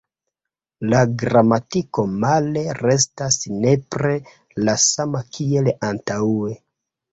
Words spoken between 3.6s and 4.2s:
nepre